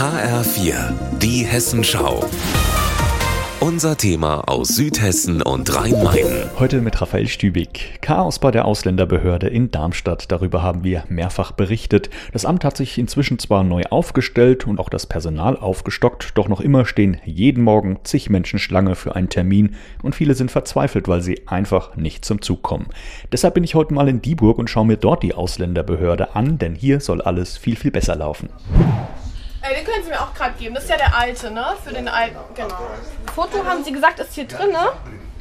HR4, 0.00 0.94
die 1.18 1.44
Hessenschau. 1.44 2.24
Unser 3.60 3.98
Thema 3.98 4.48
aus 4.48 4.68
Südhessen 4.68 5.42
und 5.42 5.76
Rhein-Main. 5.76 6.24
Heute 6.58 6.80
mit 6.80 7.02
Raphael 7.02 7.28
Stübig. 7.28 7.98
Chaos 8.00 8.38
bei 8.38 8.50
der 8.50 8.64
Ausländerbehörde 8.64 9.48
in 9.48 9.70
Darmstadt. 9.70 10.32
Darüber 10.32 10.62
haben 10.62 10.84
wir 10.84 11.04
mehrfach 11.10 11.52
berichtet. 11.52 12.08
Das 12.32 12.46
Amt 12.46 12.64
hat 12.64 12.78
sich 12.78 12.96
inzwischen 12.96 13.38
zwar 13.38 13.62
neu 13.62 13.82
aufgestellt 13.90 14.66
und 14.66 14.80
auch 14.80 14.88
das 14.88 15.04
Personal 15.04 15.58
aufgestockt, 15.58 16.30
doch 16.38 16.48
noch 16.48 16.62
immer 16.62 16.86
stehen 16.86 17.18
jeden 17.26 17.62
Morgen 17.62 17.98
zig 18.02 18.30
Menschen 18.30 18.58
Schlange 18.58 18.94
für 18.94 19.16
einen 19.16 19.28
Termin 19.28 19.74
und 20.02 20.14
viele 20.14 20.34
sind 20.34 20.50
verzweifelt, 20.50 21.08
weil 21.08 21.20
sie 21.20 21.46
einfach 21.46 21.96
nicht 21.96 22.24
zum 22.24 22.40
Zug 22.40 22.62
kommen. 22.62 22.86
Deshalb 23.32 23.52
bin 23.52 23.64
ich 23.64 23.74
heute 23.74 23.92
mal 23.92 24.08
in 24.08 24.22
Dieburg 24.22 24.56
und 24.56 24.70
schaue 24.70 24.86
mir 24.86 24.96
dort 24.96 25.22
die 25.22 25.34
Ausländerbehörde 25.34 26.34
an, 26.34 26.56
denn 26.56 26.74
hier 26.74 27.00
soll 27.00 27.20
alles 27.20 27.58
viel, 27.58 27.76
viel 27.76 27.90
besser 27.90 28.16
laufen. 28.16 28.48
Äh, 29.62 29.74
den 29.74 29.84
können 29.84 30.02
Sie 30.04 30.10
mir 30.10 30.20
auch 30.20 30.34
gerade 30.34 30.54
geben. 30.58 30.74
Das 30.74 30.84
ist 30.84 30.90
ja 30.90 30.96
der 30.96 31.14
alte, 31.16 31.50
ne? 31.50 31.66
Für 31.84 31.92
den 31.92 32.08
alten. 32.08 32.38
Genau. 32.54 32.90
Foto 33.34 33.64
haben 33.64 33.84
Sie 33.84 33.92
gesagt, 33.92 34.18
ist 34.20 34.34
hier 34.34 34.46
drin, 34.46 34.70
ne? 34.70 34.92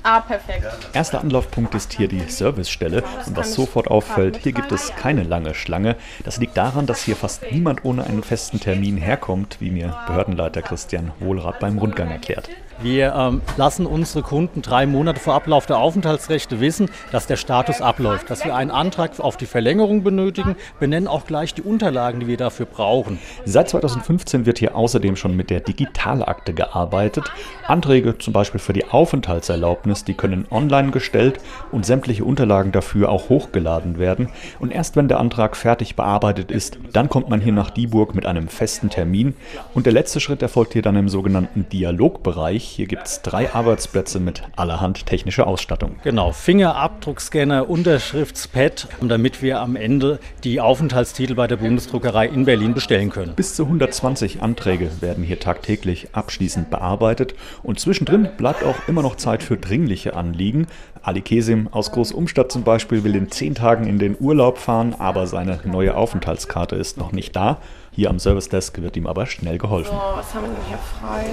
Ah, 0.03 0.21
perfekt. 0.21 0.65
Erster 0.93 1.19
Anlaufpunkt 1.19 1.75
ist 1.75 1.91
hier 1.93 2.07
die 2.07 2.21
Servicestelle 2.21 3.03
und 3.25 3.35
was 3.35 3.53
sofort 3.53 3.89
auffällt, 3.89 4.37
hier 4.37 4.53
gibt 4.53 4.71
es 4.71 4.95
keine 4.95 5.23
lange 5.23 5.53
Schlange. 5.53 5.97
Das 6.23 6.37
liegt 6.37 6.55
daran, 6.55 6.85
dass 6.85 7.03
hier 7.03 7.17
fast 7.17 7.43
niemand 7.51 7.83
ohne 7.83 8.05
einen 8.05 8.23
festen 8.23 8.61
Termin 8.61 8.95
herkommt, 8.95 9.57
wie 9.59 9.71
mir 9.71 9.93
Behördenleiter 10.07 10.61
Christian 10.61 11.11
Wohlrath 11.19 11.59
beim 11.59 11.77
Rundgang 11.77 12.09
erklärt. 12.11 12.49
Wir 12.81 13.13
ähm, 13.13 13.41
lassen 13.57 13.85
unsere 13.85 14.23
Kunden 14.23 14.61
drei 14.61 14.85
Monate 14.85 15.19
vor 15.19 15.33
Ablauf 15.33 15.65
der 15.65 15.79
Aufenthaltsrechte 15.79 16.61
wissen, 16.61 16.89
dass 17.11 17.27
der 17.27 17.35
Status 17.35 17.81
abläuft, 17.81 18.29
dass 18.29 18.45
wir 18.45 18.55
einen 18.55 18.71
Antrag 18.71 19.19
auf 19.19 19.35
die 19.35 19.47
Verlängerung 19.47 20.01
benötigen, 20.01 20.55
benennen 20.79 21.09
auch 21.09 21.25
gleich 21.25 21.53
die 21.53 21.61
Unterlagen, 21.61 22.21
die 22.21 22.27
wir 22.27 22.37
dafür 22.37 22.65
brauchen. 22.65 23.19
Seit 23.43 23.67
2015 23.67 24.45
wird 24.45 24.59
hier 24.59 24.77
außerdem 24.77 25.17
schon 25.17 25.35
mit 25.35 25.49
der 25.49 25.59
Digitalakte 25.59 26.53
gearbeitet. 26.53 27.29
Anträge 27.67 28.17
zum 28.17 28.31
Beispiel 28.31 28.61
für 28.61 28.71
die 28.71 28.85
Aufenthaltserlaubnis, 28.85 30.05
die 30.05 30.13
können 30.13 30.45
online 30.49 30.91
gestellt 30.91 31.39
und 31.73 31.85
sämtliche 31.85 32.23
Unterlagen 32.23 32.71
dafür 32.71 33.09
auch 33.09 33.27
hochgeladen 33.27 33.99
werden. 33.99 34.29
Und 34.59 34.71
erst 34.71 34.95
wenn 34.95 35.09
der 35.09 35.19
Antrag 35.19 35.57
fertig 35.57 35.97
bearbeitet 35.97 36.49
ist, 36.49 36.79
dann 36.93 37.09
kommt 37.09 37.29
man 37.29 37.41
hier 37.41 37.53
nach 37.53 37.71
Dieburg 37.71 38.15
mit 38.15 38.25
einem 38.25 38.47
festen 38.47 38.89
Termin. 38.89 39.33
Und 39.73 39.85
der 39.85 39.93
letzte 39.93 40.21
Schritt 40.21 40.41
erfolgt 40.41 40.71
hier 40.71 40.81
dann 40.81 40.95
im 40.95 41.09
sogenannten 41.09 41.67
Dialogbereich. 41.67 42.68
Hier 42.69 42.85
gibt 42.85 43.07
es 43.07 43.21
drei 43.23 43.51
Arbeitsplätze 43.51 44.19
mit 44.19 44.43
allerhand 44.55 45.07
technischer 45.07 45.47
Ausstattung. 45.47 45.95
Genau, 46.03 46.31
Fingerabdruckscanner, 46.31 47.67
Unterschriftspad, 47.67 48.87
damit 49.01 49.41
wir 49.41 49.59
am 49.59 49.75
Ende 49.75 50.19
die 50.43 50.61
Aufenthaltstitel 50.61 51.33
bei 51.33 51.47
der 51.47 51.57
Bundesdruckerei 51.57 52.27
in 52.27 52.45
Berlin 52.45 52.75
bestellen 52.75 53.09
können. 53.09 53.33
Bis 53.35 53.55
zu 53.55 53.63
120 53.63 54.43
Anträge 54.43 54.91
werden 55.01 55.23
hier 55.23 55.39
tagtäglich 55.39 56.09
abschließend 56.13 56.69
bearbeitet 56.69 57.33
und 57.63 57.79
zwischendrin 57.79 58.29
bleibt 58.37 58.63
auch 58.63 58.87
immer 58.87 59.01
noch 59.01 59.15
Zeit 59.15 59.41
für 59.41 59.57
dringliche 59.57 60.15
Anliegen. 60.15 60.67
Ali 61.01 61.21
Kesim 61.21 61.69
aus 61.71 61.91
Großumstadt 61.91 62.51
zum 62.51 62.63
Beispiel 62.63 63.03
will 63.03 63.15
in 63.15 63.31
zehn 63.31 63.55
Tagen 63.55 63.87
in 63.87 63.97
den 63.97 64.15
Urlaub 64.19 64.59
fahren, 64.59 64.95
aber 64.99 65.25
seine 65.25 65.59
neue 65.65 65.97
Aufenthaltskarte 65.97 66.75
ist 66.75 66.97
noch 66.97 67.13
nicht 67.13 67.35
da. 67.35 67.57
Hier 67.91 68.11
am 68.11 68.19
Service 68.19 68.47
Desk 68.47 68.79
wird 68.79 68.95
ihm 68.95 69.07
aber 69.07 69.25
schnell 69.25 69.57
geholfen. 69.57 69.91
So, 69.91 70.17
was 70.17 70.33
haben 70.33 70.43
wir 70.43 70.49
denn 70.49 70.67
hier 70.67 70.77
frei? 70.77 71.25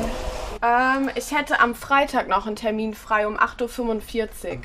Ähm, 0.66 1.10
ich 1.14 1.32
hätte 1.32 1.60
am 1.60 1.74
Freitag 1.74 2.28
noch 2.28 2.46
einen 2.46 2.56
Termin 2.56 2.94
frei 2.94 3.26
um 3.26 3.36
8.45 3.36 3.80
Uhr. 3.80 4.58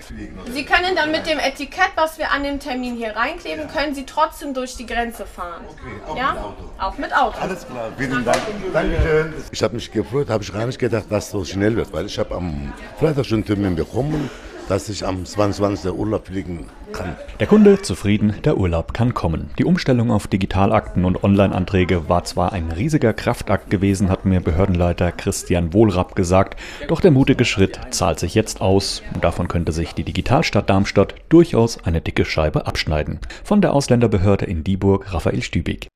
Sie 0.52 0.66
können 0.66 0.95
dann 0.95 1.11
mit 1.11 1.27
dem 1.27 1.38
Etikett, 1.38 1.91
was 1.95 2.17
wir 2.17 2.31
an 2.31 2.44
dem 2.44 2.59
Termin 2.59 2.95
hier 2.95 3.16
reinkleben, 3.16 3.67
können 3.67 3.94
Sie 3.94 4.05
trotzdem 4.05 4.53
durch 4.53 4.75
die 4.75 4.85
Grenze 4.85 5.25
fahren. 5.25 5.63
Okay, 5.69 6.11
auch 6.11 6.17
ja? 6.17 6.31
mit 6.31 6.41
Auto. 6.41 6.69
Auch 6.79 6.97
mit 6.97 7.16
Auto. 7.16 7.39
Alles 7.39 7.67
klar, 7.67 7.91
vielen 7.97 8.25
Dank. 8.25 8.39
Dankeschön. 8.73 9.33
Ich 9.52 9.61
habe 9.61 9.75
mich 9.75 9.91
gefreut, 9.91 10.29
habe 10.29 10.44
ich 10.44 10.52
gar 10.52 10.66
nicht 10.66 10.79
gedacht, 10.79 11.05
dass 11.09 11.25
es 11.25 11.31
so 11.31 11.45
schnell 11.45 11.75
wird, 11.75 11.91
weil 11.94 12.05
ich 12.05 12.17
habe 12.17 12.35
am 12.35 12.73
Freitag 12.99 13.25
schon 13.25 13.38
einen 13.38 13.45
Termin 13.45 13.75
bekommen, 13.75 14.29
dass 14.69 14.89
ich 14.89 15.05
am 15.05 15.25
22. 15.25 15.91
Urlaub 15.91 16.27
fliegen 16.27 16.67
kann. 16.91 17.16
Der 17.39 17.47
Kunde 17.47 17.81
zufrieden, 17.81 18.35
der 18.44 18.57
Urlaub 18.57 18.94
kann 18.94 19.13
kommen. 19.13 19.49
Die 19.57 19.66
Umstellung 19.66 20.11
auf 20.11 20.27
Digitalakten 20.27 21.05
und 21.05 21.23
Online-Anträge 21.23 22.09
war 22.09 22.23
zwar 22.23 22.53
ein 22.53 22.71
riesiger 22.71 23.13
Kraftakt 23.13 23.69
gewesen, 23.69 24.09
hat 24.09 24.25
mir 24.25 24.41
Behördenleiter 24.41 25.11
Christian 25.11 25.73
Wohlrapp 25.73 26.16
gesagt, 26.16 26.59
doch 26.88 27.01
der 27.01 27.11
mutige 27.11 27.45
Schritt 27.45 27.79
zahlt 27.91 28.19
sich 28.19 28.35
jetzt 28.35 28.61
aus 28.61 29.01
und 29.13 29.23
davon 29.23 29.47
könnte 29.47 29.71
sich 29.71 29.94
die 29.94 30.03
Digitalstadt 30.03 30.69
Darmstadt 30.69 31.16
durchaus 31.29 31.83
eine 31.85 32.01
dicke 32.01 32.25
Scheibe 32.25 32.67
abschneiden. 32.67 33.19
Von 33.44 33.61
der 33.61 33.73
Ausländerbehörde 33.73 34.45
in 34.45 34.63
Dieburg 34.63 35.13
Raphael 35.13 35.41
Stübig. 35.41 35.88